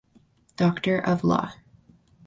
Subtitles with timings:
[0.57, 1.51] Doctor of Law.